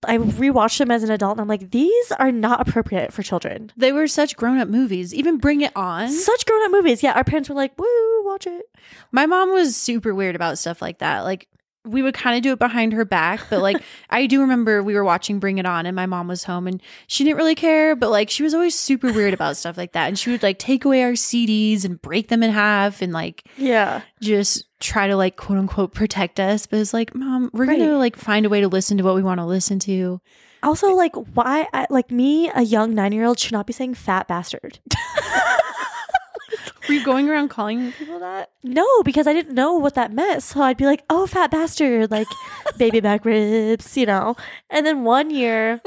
[0.06, 3.72] I rewatched them as an adult, and I'm like, these are not appropriate for children.
[3.76, 5.14] they were such grown up movies.
[5.14, 6.10] Even Bring It On.
[6.10, 7.02] Such grown up movies.
[7.02, 8.70] Yeah, our parents were like, woo, watch it.
[9.12, 11.22] My mom was super weird about stuff like that.
[11.22, 11.48] Like
[11.88, 14.94] we would kind of do it behind her back, but like I do remember we
[14.94, 17.96] were watching Bring It On and my mom was home and she didn't really care,
[17.96, 20.08] but like she was always super weird about stuff like that.
[20.08, 23.44] And she would like take away our CDs and break them in half and like
[23.58, 24.02] Yeah.
[24.22, 26.66] just try to like quote unquote protect us.
[26.68, 27.80] But it's like, mom, we're Right.
[27.80, 30.22] gonna like find a way to listen to what we want to listen to.
[30.64, 33.94] Also, like, why, I, like, me, a young nine year old, should not be saying
[33.94, 34.80] fat bastard.
[36.88, 38.52] Were you going around calling people that?
[38.64, 40.44] No, because I didn't know what that meant.
[40.44, 42.28] So I'd be like, oh, fat bastard, like
[42.78, 44.36] baby back ribs, you know?
[44.70, 45.82] And then one year,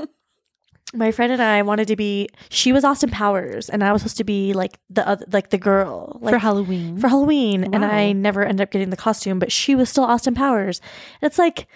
[0.93, 4.17] my friend and I wanted to be, she was Austin Powers, and I was supposed
[4.19, 6.99] to be like the other, like the girl, like for Halloween.
[6.99, 7.73] for Halloween.
[7.75, 10.81] And I never ended up getting the costume, but she was still Austin Powers.
[11.23, 11.69] And it's like,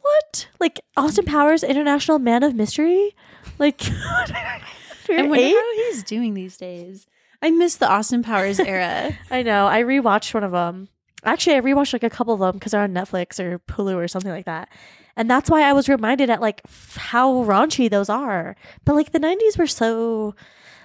[0.00, 0.48] what?
[0.58, 3.14] Like Austin Powers, International Man of Mystery?
[3.58, 7.06] Like, I wonder how he's doing these days.
[7.42, 9.16] I miss the Austin Powers era.
[9.30, 9.66] I know.
[9.66, 10.88] I rewatched one of them.
[11.24, 14.08] Actually, I rewatched like a couple of them because they're on Netflix or Hulu or
[14.08, 14.68] something like that.
[15.16, 18.56] And that's why I was reminded at like f- how raunchy those are.
[18.84, 20.34] But like the 90s were so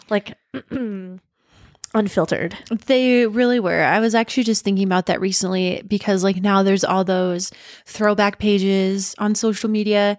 [0.09, 0.33] like
[1.93, 2.57] unfiltered.
[2.85, 3.83] They really were.
[3.83, 7.51] I was actually just thinking about that recently because like now there's all those
[7.85, 10.17] throwback pages on social media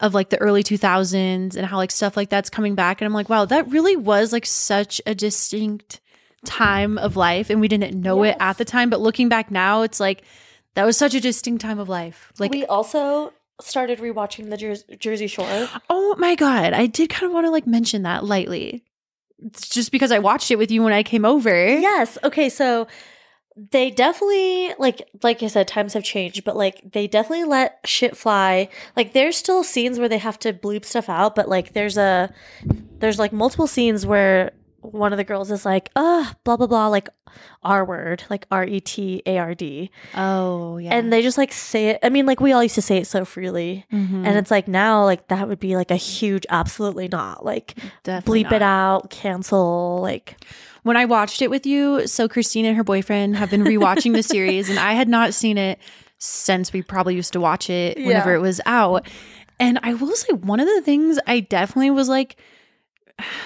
[0.00, 3.14] of like the early 2000s and how like stuff like that's coming back and I'm
[3.14, 6.00] like, wow, that really was like such a distinct
[6.44, 8.34] time of life and we didn't know Yes.
[8.34, 10.22] it at the time, but looking back now it's like
[10.74, 12.32] that was such a distinct time of life.
[12.38, 15.68] Like we also started rewatching the Jer- Jersey Shore.
[15.88, 18.82] Oh my god, I did kind of want to like mention that lightly.
[19.46, 21.66] It's just because I watched it with you when I came over.
[21.68, 22.18] Yes.
[22.24, 22.48] Okay.
[22.48, 22.86] So
[23.56, 28.16] they definitely like like I said, times have changed, but like they definitely let shit
[28.16, 28.68] fly.
[28.96, 32.32] Like there's still scenes where they have to bleep stuff out, but like there's a
[32.98, 36.88] there's like multiple scenes where one of the girls is like, uh, blah blah blah,
[36.88, 37.08] like
[37.62, 39.90] R word, like R E T A R D.
[40.16, 40.92] Oh yeah.
[40.94, 42.00] And they just like say it.
[42.02, 43.86] I mean, like we all used to say it so freely.
[43.92, 44.26] Mhm.
[44.26, 47.44] And it's like now, like that would be like a huge absolutely not.
[47.44, 50.36] Like Definitely bleep it out, cancel, like
[50.84, 54.22] When I watched it with you, so Christine and her boyfriend have been rewatching the
[54.34, 55.78] series, and I had not seen it
[56.18, 58.36] since we probably used to watch it whenever Yeah.
[58.36, 59.06] it was out.
[59.58, 62.36] And I will say, one of the things I definitely was like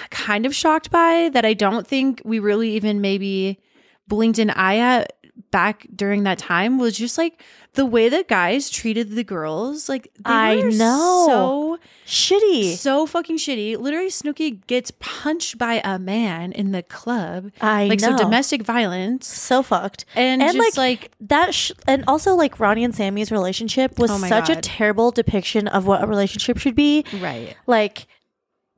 [0.09, 3.59] kind of shocked by that I don't think we really even maybe
[4.07, 5.13] blinked an eye at
[5.51, 7.41] back during that time was just like
[7.73, 9.87] the way that guys treated the girls.
[9.87, 11.77] Like, they I were know.
[12.05, 12.71] shitty.
[12.71, 13.77] So, so fucking shitty.
[13.77, 17.51] Literally, Snooki gets punched by a man in the club.
[17.61, 18.17] I like, know.
[18.17, 19.27] so domestic violence.
[19.27, 20.05] so fucked.
[20.15, 24.17] And, And, just like, That sh- and also like Ronnie and Sammy's relationship was Oh
[24.17, 27.05] such a terrible depiction of what a relationship should be.
[27.21, 27.55] right.
[27.67, 28.07] Like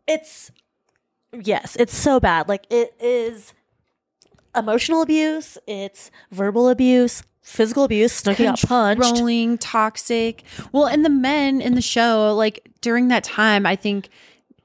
[0.08, 0.52] it's
[1.42, 2.50] yes, it's so bad.
[2.50, 3.54] Like it is
[4.56, 8.22] emotional abuse, it's verbal abuse, physical abuse.
[8.22, 9.02] Snooki got punched.
[9.02, 10.44] controlling, toxic.
[10.72, 14.10] Well, and the men in the show, like during that time, I think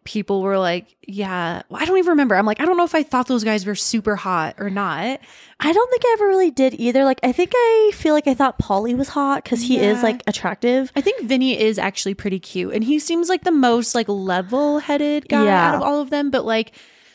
[0.04, 2.36] people were like, yeah, well, I don't even remember.
[2.36, 5.18] I'm like, I don't know if I thought those guys were super hot or not.
[5.58, 7.02] I don't think I ever really did either.
[7.04, 10.22] Like, I think I feel like I thought Polly was hot because he is like
[10.28, 10.92] attractive.
[10.94, 15.28] I think Vinny is actually pretty cute and he seems like the most like level-headed
[15.28, 15.70] guy Yeah.
[15.70, 16.72] out of all of them, but like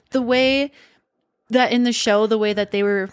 [0.09, 0.71] the way
[1.51, 3.09] that in the show, the way that they were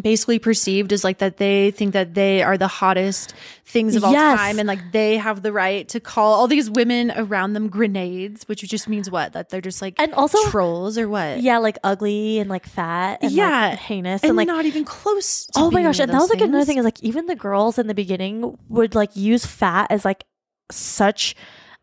[0.00, 3.34] basically perceived is like that they think that they are the hottest
[3.66, 4.38] things of all Yes.
[4.38, 8.46] time and like they have the right to call all these women around them grenades,
[8.46, 9.32] which just means what?
[9.32, 11.40] That they're just like And also, trolls or what?
[11.40, 13.70] yeah, like ugly and like fat and Yeah.
[13.70, 14.46] like, heinous And, and, like.
[14.46, 15.46] not even close.
[15.46, 15.98] To Oh my gosh!
[15.98, 18.94] And that was like another thing is like even the girls in the beginning would
[18.94, 20.22] like use fat as like
[20.70, 21.34] such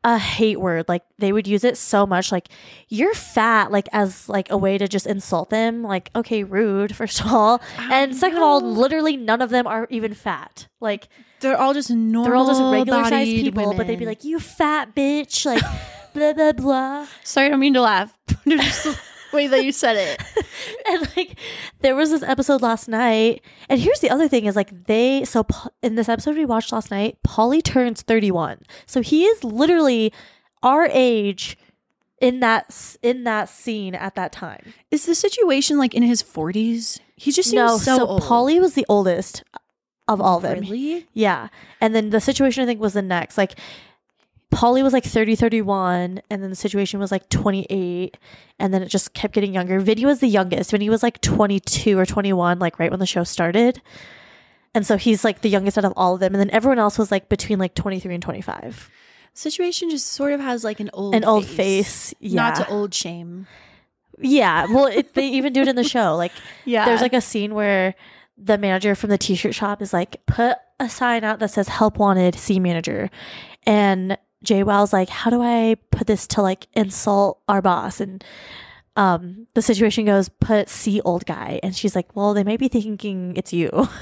[0.05, 0.85] a hate word.
[0.87, 2.31] Like they would use it so much.
[2.31, 2.47] Like
[2.87, 5.81] you're fat, like as like a way to just insult them.
[5.81, 9.87] Like okay, rude first of all, and second of all, literally none of them are
[9.89, 10.67] even fat.
[10.79, 12.23] Like They're all just normal.
[12.23, 15.63] they're all just regular sized people, but they'd be like, "You fat bitch!" Like
[16.13, 17.07] blah blah blah.
[17.23, 18.15] Sorry, I don't mean to laugh.
[19.35, 20.21] Just the way that you said it.
[20.89, 21.37] and like
[21.81, 25.45] there was this episode last night and here's the other thing is like they so
[25.81, 30.11] in this episode we watched last night Pauly turns 31 so he is literally
[30.63, 31.57] our age
[32.21, 36.99] in that in that scene at that time Is the situation like in his 40s?
[37.15, 38.23] He just seems no so, so, old.
[38.23, 39.43] Pauly was the oldest
[40.07, 41.07] of all of them Really?
[41.13, 41.49] yeah
[41.81, 43.55] and then the situation i think was the next like
[44.53, 48.17] Pauly was like 30 31 and then the situation was like 28
[48.59, 49.79] and then it just kept getting younger.
[49.79, 50.71] Vinny was the youngest.
[50.71, 53.81] When he was like 22 or 21 like right when the show started.
[54.73, 56.97] And so he's like the youngest out of all of them and then everyone else
[56.97, 58.89] was like between like 23 and 25
[59.33, 62.13] Situation just sort of has like an old an old face.
[62.19, 63.47] yeah Not to old shame.
[64.19, 66.31] yeah well it, they even do it in the show like
[66.65, 66.85] Yeah.
[66.85, 67.95] there's like a scene where
[68.37, 71.97] the manager from the t-shirt shop is like put a sign out that says help
[71.97, 73.09] wanted see manager.
[73.65, 77.99] And JWoww's like how do i put this to like insult our boss?
[77.99, 78.23] And
[78.95, 81.59] um the situation goes put see old guy.
[81.63, 83.69] And she's like well they might be thinking it's you.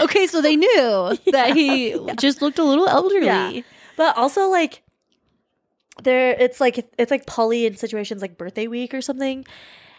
[0.00, 3.26] Okay, so they knew that he just looked a little elderly.
[3.26, 3.60] Yeah.
[3.96, 4.82] but also like
[6.02, 9.44] there it's like it's like Pauly in situations like birthday week or something.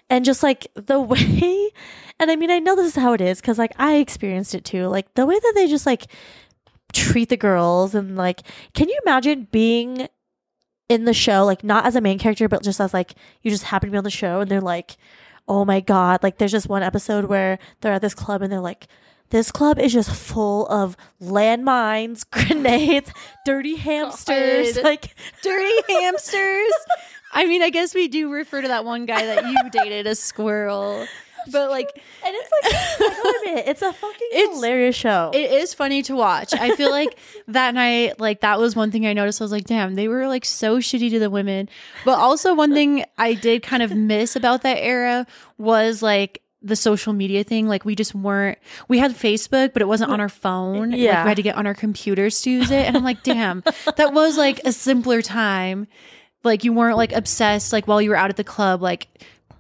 [0.09, 1.71] And just like the way
[2.19, 4.65] and i mean i know this is how it is because like i experienced it
[4.65, 4.87] too.
[4.87, 6.07] Like the way that they just like
[6.93, 8.41] treat the girls and like
[8.73, 10.07] can you imagine being
[10.89, 13.63] in the show like not as a main character but just as like you just
[13.65, 14.97] happen to be on the show and they're like
[15.47, 18.59] oh my god like there's just one episode where they're at this club and they're
[18.59, 18.87] like
[19.31, 23.11] this club is just full of landmines grenades
[23.45, 24.83] dirty hamsters God.
[24.83, 26.73] like Dirty hamsters.
[27.35, 30.13] I mean, I guess we do refer to that one guy that you dated a
[30.13, 31.07] squirrel.
[31.51, 31.89] But like
[32.25, 36.53] and it's like gotta it's a fucking It's- hilarious show it is funny to watch.
[36.53, 39.41] I feel like that night, like that was one thing I noticed.
[39.41, 41.69] I was like, damn, they were like so shitty to the women.
[42.05, 45.25] But also one thing I did kind of miss about that era
[45.57, 47.67] was like the social media thing.
[47.67, 50.91] Like we just weren't we had Facebook, but it wasn't on our phone.
[50.91, 51.23] Like, Yeah.
[51.23, 52.85] we had to get on our computers to use it.
[52.87, 53.63] And I'm like, damn,
[53.97, 55.87] that was like a simpler time.
[56.45, 59.07] Like you weren't like obsessed like while you were out at the club, like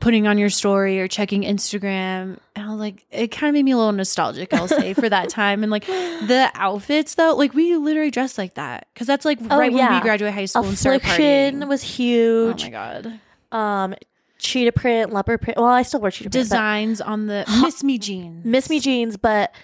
[0.03, 2.37] putting on your story or checking Instagram.
[2.55, 5.07] And I was like, it kind of made me a little nostalgic, I'll say, for
[5.07, 5.63] that time.
[5.63, 8.87] And like the outfits though, like we literally dressed like that.
[8.95, 11.67] Cause that's like Oh, right when we graduate high school and affliction partying.
[11.67, 12.61] was huge.
[12.63, 13.19] Oh my god.
[13.51, 13.95] um
[14.39, 17.81] cheetah print leopard print well i still wear cheetah print but- Designs on the Miss
[17.81, 18.43] Me jeans.
[18.43, 19.55] Miss Me jeans, but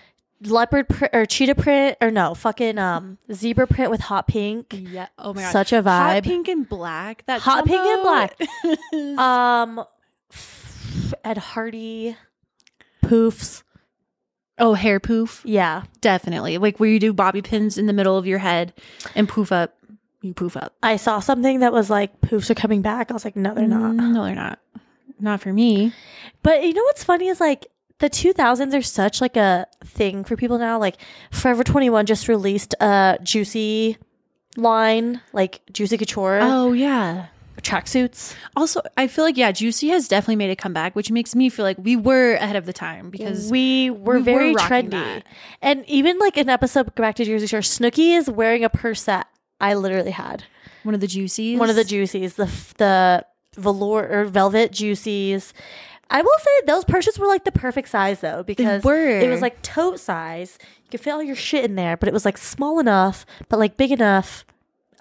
[0.43, 4.67] leopard print or cheetah print or no, fucking um zebra print with hot pink.
[4.73, 5.07] Yeah.
[5.17, 5.51] Oh my god.
[5.51, 7.25] Such a vibe Hot pink and black.
[7.25, 8.39] That Hot pink and black.
[9.19, 9.83] Um
[11.23, 12.15] Ed Hardy
[13.03, 13.63] poofs.
[14.57, 15.41] oh, hair poof.
[15.45, 15.83] Yeah.
[16.01, 16.57] Definitely.
[16.57, 18.73] Like where you do bobby pins in the middle of your head
[19.15, 19.75] and poof up.
[20.21, 20.75] You poof up.
[20.83, 23.09] I saw something that was like poofs are coming back.
[23.09, 23.93] I was like, no, they're not.
[23.93, 24.59] Mm, No, they're not.
[25.19, 25.93] Not for me.
[26.43, 27.67] But you know what's funny is like
[27.99, 30.77] the 2000s are such like a thing for people now.
[30.77, 30.97] Like
[31.31, 33.97] Forever 21 just released a Juicy
[34.57, 37.27] line, like Juicy Couture Oh yeah.
[37.61, 38.35] Tracksuits.
[38.55, 41.65] Also, I feel like yeah, Juicy has definitely made a comeback, which makes me feel
[41.65, 44.91] like we were ahead of the time because we were we very rocking trendy.
[44.91, 45.23] that.
[45.61, 49.03] And even like an episode go back to Jersey Shore, Snooki is wearing a purse
[49.03, 49.27] that
[49.61, 50.43] I literally had.
[50.83, 52.45] one of the Juicies, One of the juicies, the
[52.77, 53.25] the
[53.59, 55.53] velour or velvet juicies.
[56.11, 59.07] I will say those purses were like the perfect size though because were.
[59.07, 60.57] it was like tote size.
[60.83, 63.59] You could fit all your shit in there, but it was like small enough, but
[63.59, 64.43] like big enough.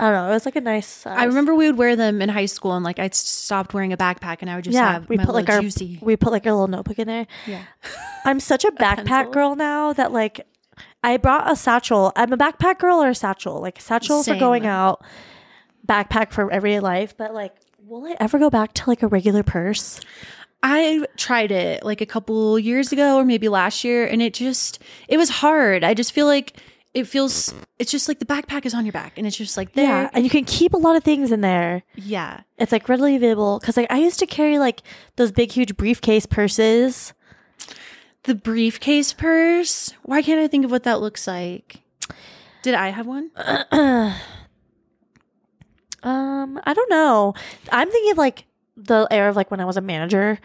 [0.01, 0.30] I don't know.
[0.30, 0.86] It was like a nice.
[0.86, 1.18] Size.
[1.18, 3.96] I remember we would wear them in high school, and like I stopped wearing a
[3.96, 5.99] backpack, and I would just Yeah, have we put, like, our- juicy.
[6.01, 7.26] we put like a little notebook in there.
[7.46, 7.62] Yeah.
[8.24, 9.32] I'm such a backpack pencil.
[9.32, 10.46] girl now that like
[11.03, 12.12] I brought a satchel.
[12.14, 13.61] I'm a backpack girl or a satchel.
[13.61, 15.05] Like satchel for going out,
[15.86, 17.16] backpack for everyday life.
[17.16, 20.01] But like, will I ever go back to like a regular purse?
[20.62, 24.80] I tried it like a couple years ago or maybe last year and it just
[25.09, 25.84] it was hard.
[25.84, 26.57] I just feel like
[26.95, 29.72] it feels it's just like the backpack is on your back and it's just like
[29.74, 30.03] there.
[30.05, 31.82] Yeah, and you can keep a lot of things in there.
[31.95, 32.41] Yeah.
[32.57, 34.82] It's like readily available because like I used to carry like
[35.16, 37.12] those big huge briefcase purses.
[38.24, 39.93] The briefcase purse.
[40.03, 41.82] Why can't I think of what that looks like?
[42.62, 43.30] Did I have one?
[46.03, 47.34] Um, I don't know.
[47.72, 48.45] I'm thinking of like
[48.76, 50.39] the era of like when I was a manager.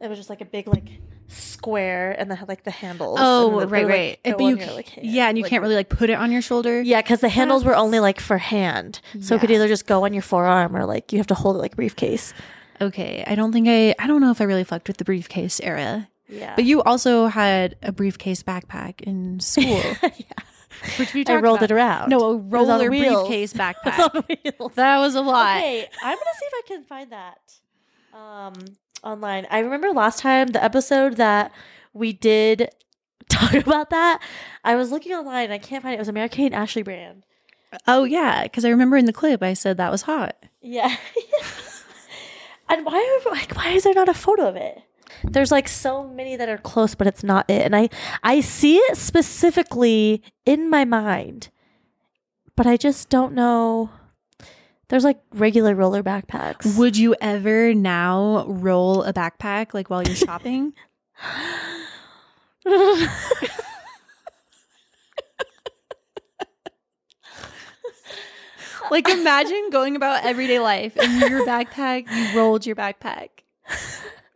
[0.00, 0.88] It was just like a big like
[1.32, 3.18] square, and then had like the handles.
[3.20, 4.18] Oh, right, right.
[4.24, 6.10] Like, but you on your, ca- like, yeah, and you like- can't really like put
[6.10, 6.80] it on your shoulder.
[6.82, 10.04] Yeah, because the handles were only like for hand, so it could either just go
[10.04, 12.34] on your forearm or like you have to hold it like a briefcase.
[12.80, 13.22] Okay.
[13.26, 16.08] I don't think I I don't know if I really fucked with the briefcase era.
[16.28, 19.82] Yeah, But you also had a briefcase backpack in school.
[20.02, 20.44] Yeah.
[20.98, 21.70] Which we I rolled about.
[21.72, 22.08] it around.
[22.10, 23.98] No, a roller briefcase backpack.
[24.14, 25.56] on that was a lot.
[25.58, 27.38] Okay, I'm gonna see if I can find that
[28.14, 28.54] um
[29.02, 29.46] online.
[29.50, 31.52] I remember last time the episode that
[31.92, 32.70] we did
[33.28, 34.20] talk about that.
[34.64, 35.96] I was looking online and I can't find it.
[35.96, 37.24] It was American Mary Kate and Ashley brand.
[37.86, 40.36] Oh yeah, because I remember in the clip I said that was hot.
[40.60, 40.96] Yeah.
[42.68, 44.82] and why are like why is there not a photo of it?
[45.22, 47.62] There's like so many that are close, but it's not it.
[47.62, 47.88] And I
[48.22, 51.48] I see it specifically in my mind,
[52.56, 53.90] but I just don't know.
[54.90, 56.76] There's like regular roller backpacks.
[56.76, 60.72] Would you ever now roll a backpack like while you're shopping?
[68.90, 73.28] like imagine going about everyday life and your backpack, you rolled your backpack.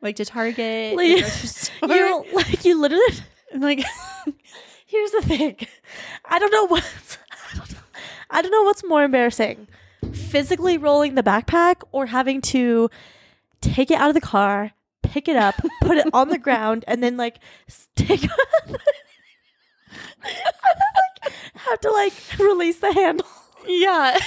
[0.00, 1.08] Like to Target, Like,
[1.82, 3.02] you like you literally
[3.56, 3.84] like
[4.86, 5.56] Here's the thing.
[6.26, 7.78] I don't know what I don't know,
[8.30, 9.66] I don't know what's more embarrassing.
[10.34, 12.90] Physically rolling the backpack or having to
[13.60, 14.72] take it out of the car,
[15.04, 18.20] pick it up, put it on the ground, and then like stick
[18.68, 18.80] like,
[21.54, 23.28] have to like release the handle.
[23.64, 24.18] Yeah.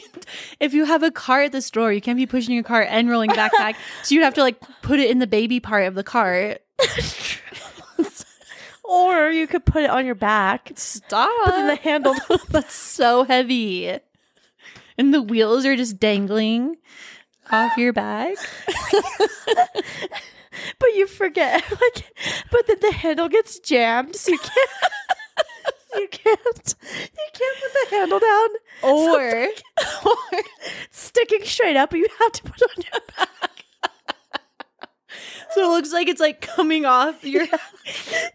[0.58, 3.08] if you have a car at the store, you can't be pushing your cart and
[3.08, 3.76] rolling backpack.
[4.02, 6.60] so you'd have to like put it in the baby part of the cart.
[8.82, 10.72] or you could put it on your back.
[10.74, 11.30] Stop.
[11.44, 12.16] But then the handle
[12.48, 14.00] That's so heavy.
[14.98, 16.76] And the wheels are just dangling
[17.50, 18.36] off your back.
[20.78, 22.16] but you forget like
[22.50, 24.70] but then the handle gets jammed so you can't
[25.96, 28.48] you can't you can't put the handle down
[28.82, 29.48] Or,
[30.06, 30.40] or
[30.90, 33.61] sticking straight up but you have to put it on your back
[35.54, 37.42] so it looks like it's like coming off your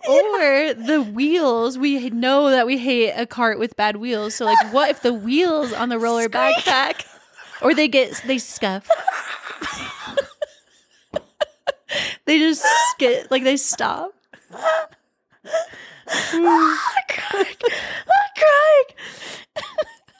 [0.09, 1.77] or the wheels.
[1.77, 4.35] We know that we hate a cart with bad wheels.
[4.35, 7.05] So like what if the wheels on the roller backpack
[7.61, 8.89] or they get they scuff?
[12.25, 14.11] They just skit like they stop?
[14.53, 14.59] I'm
[17.09, 19.07] crying I'm crying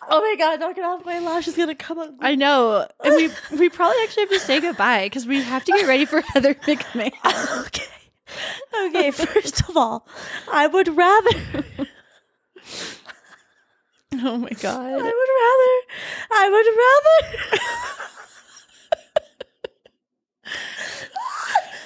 [0.10, 2.14] oh my god knock it off my lash is gonna come up.
[2.20, 2.88] I know.
[3.03, 6.05] And we we probably actually have to say goodbye because we have to get ready
[6.05, 7.12] for Heather McMahan.
[7.68, 7.84] Okay.
[8.88, 10.05] Okay first of all
[10.51, 11.32] I would rather
[14.16, 14.82] oh my god!
[14.82, 15.76] I would rather
[16.32, 17.62] I would rather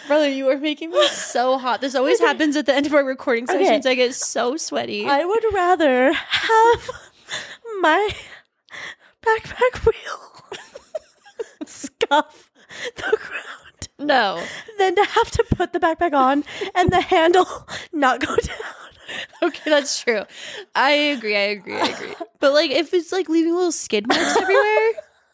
[0.08, 1.80] brother you are making me so hot.
[1.82, 3.64] This always happens at the end of our recording Okay.
[3.66, 5.06] sessions i get so sweaty.
[5.08, 7.11] I would rather have
[7.82, 8.10] my
[9.26, 10.46] backpack wheel
[11.66, 12.50] scuff
[12.96, 14.44] the ground no
[14.78, 16.44] Then to have to put the backpack on
[16.76, 17.48] and the handle
[17.92, 18.58] not go down.
[19.44, 20.24] Okay, that's true.
[20.74, 21.36] I agree.
[21.36, 21.76] I agree.
[21.76, 22.14] I agree.
[22.40, 24.94] But like, if it's like leaving little skid marks everywhere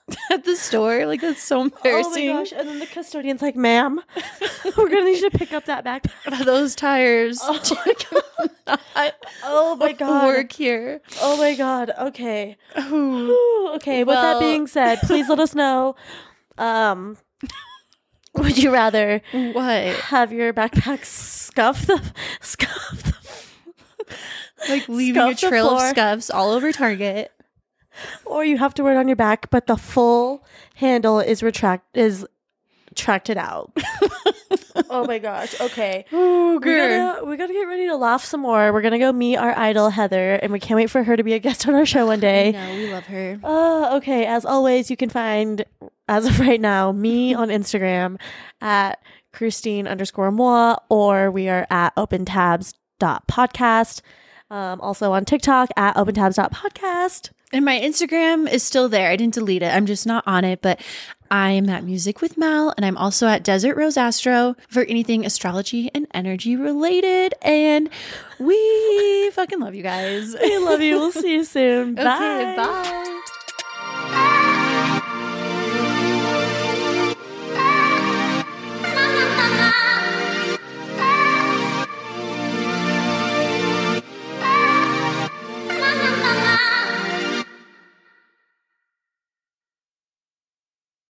[0.32, 2.28] at the store, like that's so Oh my embarrassing.
[2.28, 2.51] gosh.
[2.53, 3.99] And then the custodian's like, ma'am,
[4.78, 6.43] we're going to need you to pick up that backpack.
[6.45, 7.39] Those tires.
[7.41, 9.14] Oh my God.
[9.43, 10.26] Oh my God.
[10.28, 11.01] Work here.
[11.22, 11.91] Oh my God.
[11.99, 12.55] Okay.
[12.80, 13.72] Ooh.
[13.76, 14.03] Okay.
[14.05, 15.95] With that being said, please let us know.
[16.58, 17.18] Um,
[18.36, 19.84] would you rather What?
[19.95, 22.01] have your backpack scuff the
[22.39, 24.16] scuff the
[24.70, 27.32] Like leaving a Scuff the trail of scuffs all over Target.
[28.25, 30.43] or you have to wear it on your back, but the full
[30.75, 32.25] handle is retract is
[32.95, 33.71] tracted out.
[34.89, 35.59] oh my gosh.
[35.61, 36.03] Okay.
[36.11, 38.73] Oh, We gotta, we gotta get ready to laugh some more.
[38.73, 41.33] We're gonna go meet our idol Heather, and we can't wait for her to be
[41.33, 42.53] a guest on our show one day.
[42.53, 43.39] No, we love her.
[43.43, 44.25] Uh, okay.
[44.25, 45.63] As always, you can find,
[46.07, 48.19] as of right now, me on Instagram
[48.61, 48.99] at
[49.33, 54.01] Christine underscore moua, or we are at opentabs.podcast.
[54.49, 57.31] Um, also on TikTok at opentabs.podcast.
[57.53, 59.09] And my Instagram is still there.
[59.09, 59.73] I didn't delete it.
[59.73, 60.81] I'm just not on it, but
[61.31, 65.89] I'm at Music with Mal and I'm also at Desert Rose Astro for anything astrology
[65.93, 67.33] and energy related.
[67.41, 67.89] And
[68.39, 70.35] we fucking love you guys.
[70.41, 70.95] We love you.
[70.95, 71.97] We'll see you soon.
[72.07, 73.21] Okay, bye.